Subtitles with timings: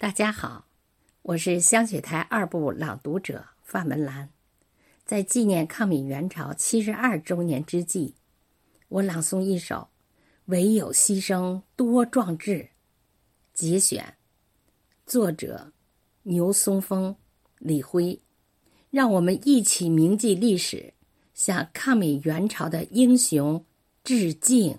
[0.00, 0.66] 大家好，
[1.22, 4.30] 我是香雪台二部朗读者范文兰。
[5.04, 8.14] 在纪念抗美援朝七十二周年之际，
[8.86, 9.74] 我朗诵一首
[10.44, 12.52] 《唯有牺牲多壮志》
[13.52, 14.14] 节选，
[15.04, 15.72] 作者
[16.22, 17.16] 牛松峰、
[17.58, 18.20] 李辉。
[18.90, 20.94] 让我们一起铭记历史，
[21.34, 23.64] 向抗美援朝的英雄
[24.04, 24.78] 致敬。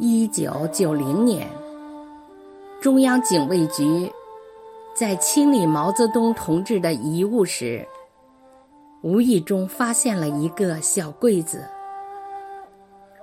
[0.00, 1.67] 一九九零年。
[2.80, 4.08] 中央警卫局
[4.94, 7.84] 在清理毛泽东同志的遗物时，
[9.02, 11.64] 无意中发现了一个小柜子。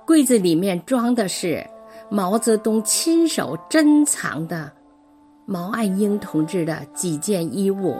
[0.04, 1.66] 柜子里面装的是
[2.10, 4.70] 毛泽东亲手珍藏的
[5.46, 7.96] 毛岸英同志的几件衣物，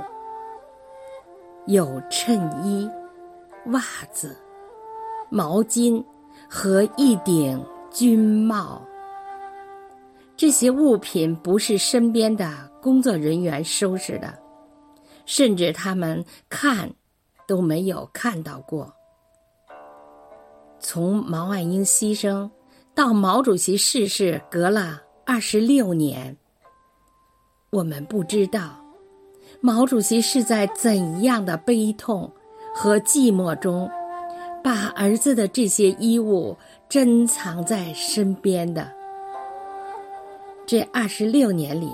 [1.64, 2.86] 有衬衣、
[3.68, 3.80] 袜
[4.12, 4.36] 子、
[5.30, 6.04] 毛巾
[6.50, 8.82] 和一顶军帽。
[10.36, 14.38] 这些物品不是身边的工作人员收拾的，
[15.24, 16.92] 甚至他们看
[17.48, 18.92] 都没有看到过。
[20.79, 22.51] 从毛岸英牺牲
[22.95, 26.37] 到毛主席逝世，隔了二十六年，
[27.70, 28.79] 我们不知道
[29.62, 32.30] 毛主席是在怎样的悲痛
[32.74, 33.90] 和寂寞中，
[34.62, 36.54] 把儿子的这些衣物
[36.90, 38.92] 珍藏在身边的。
[40.66, 41.92] 这二十六年里，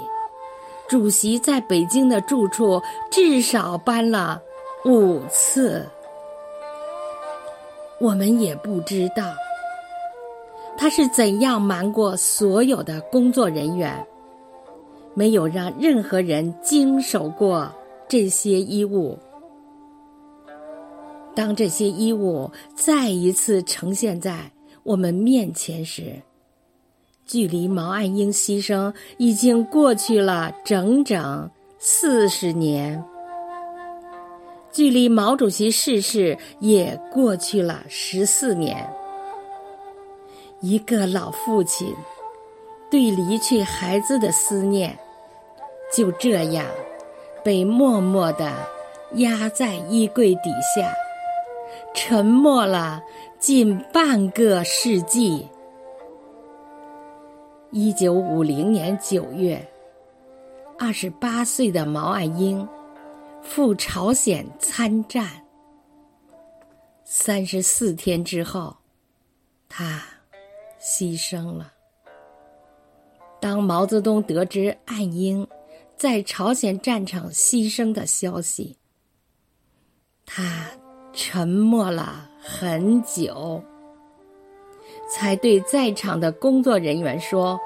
[0.89, 4.41] 主席在北京的住处至少搬了
[4.87, 5.87] 五次。
[8.01, 9.33] 我们也不知道
[10.77, 14.05] 他是怎样瞒过所有的工作人员，
[15.15, 17.71] 没有让任何人经手过
[18.09, 19.19] 这些衣物。
[21.35, 24.51] 当这些衣物再一次呈现在
[24.83, 26.21] 我们面前时，
[27.33, 33.03] 距离毛岸英牺牲已经过去了整整四十年，
[34.71, 38.87] 距离毛主席逝世也过去了十四年。
[40.61, 41.95] 一个老父亲
[42.91, 44.99] 对离去孩子的思念，
[45.91, 46.67] 就这样
[47.43, 48.53] 被默默的
[49.15, 50.93] 压在衣柜底下，
[51.95, 53.03] 沉默了
[53.39, 55.49] 近半个世纪。
[57.75, 59.67] 一九五零年九月，
[60.79, 62.69] 二十八岁的毛岸英
[63.41, 65.27] 赴朝鲜参战。
[67.03, 68.77] 三十四天之后，
[69.71, 70.03] 他
[70.79, 71.73] 牺牲了。
[73.41, 75.49] 当毛泽东得知岸英
[75.97, 78.77] 在朝鲜战场牺牲的消息，
[80.27, 80.67] 他
[81.15, 83.65] 沉默了很久。
[85.15, 87.61] 才对在场的工作人员说：“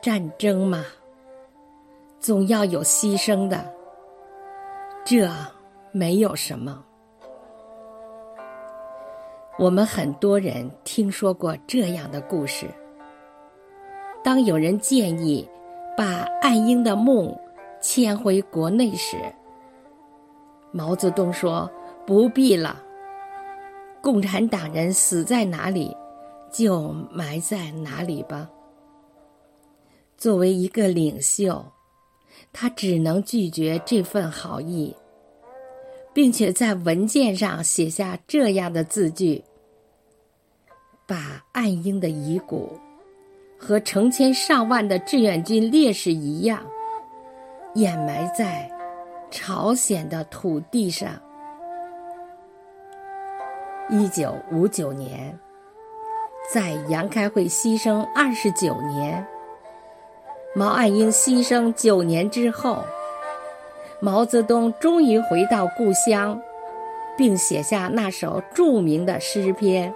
[0.00, 0.84] 战争嘛，
[2.20, 3.68] 总要有牺牲的，
[5.04, 5.28] 这
[5.90, 6.84] 没有什么。”
[9.58, 12.68] 我们很多人听说过这样的故事：
[14.22, 15.48] 当有人建议
[15.96, 17.36] 把岸英的墓
[17.80, 19.16] 迁回国内时，
[20.70, 21.68] 毛泽东说
[22.06, 22.80] ：“不必了。”
[24.06, 25.92] 共产党人死在哪里，
[26.52, 28.48] 就埋在哪里吧。
[30.16, 31.60] 作为一个领袖，
[32.52, 34.94] 他只能拒绝这份好意，
[36.14, 39.42] 并且在文件上写下这样的字句：
[41.04, 42.78] 把岸英的遗骨
[43.58, 46.64] 和成千上万的志愿军烈士一样，
[47.74, 48.70] 掩埋在
[49.32, 51.20] 朝鲜的土地上。
[53.88, 55.38] 一九五九年，
[56.52, 59.24] 在杨开慧牺牲二十九年，
[60.56, 62.82] 毛岸英牺牲九年之后，
[64.00, 66.36] 毛泽东终于回到故乡，
[67.16, 69.92] 并写下那首著名的诗篇《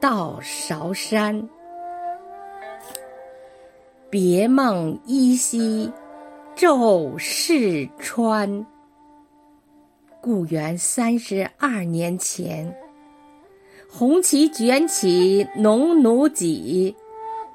[0.00, 1.40] 到韶山》
[4.10, 5.92] ：“别梦依稀
[6.56, 8.66] 骤逝川，
[10.20, 12.74] 故园三十二年前。”
[13.90, 16.94] 红旗卷起农奴戟，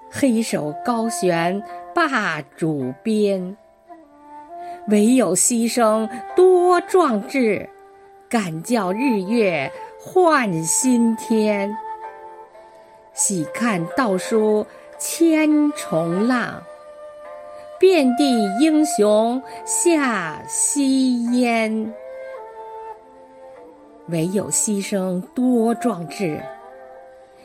[0.09, 1.61] 黑手高悬
[1.93, 3.55] 霸主鞭。
[4.87, 7.69] 唯有牺牲多壮志，
[8.27, 11.77] 敢叫日月换新天。
[13.13, 14.65] 喜看道书
[14.97, 16.63] 千重浪，
[17.79, 21.93] 遍地英雄下夕烟。
[24.09, 26.43] 唯有牺牲多壮志，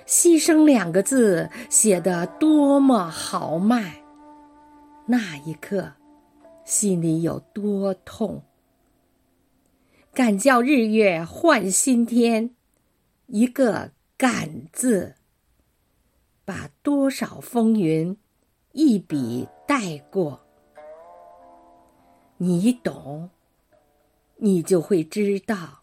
[0.07, 4.03] 牺牲两个字写得多么豪迈，
[5.07, 5.93] 那一刻
[6.65, 8.43] 心里有多痛。
[10.13, 12.57] 敢叫日月换新天，
[13.27, 15.15] 一个“敢”字，
[16.45, 18.17] 把多少风云
[18.73, 20.41] 一笔带过。
[22.39, 23.31] 你懂，
[24.39, 25.78] 你就会知道，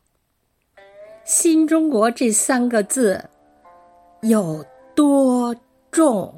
[1.26, 3.22] 新中国这三个字。
[4.22, 4.64] 有
[4.96, 5.56] 多
[5.92, 6.34] 重？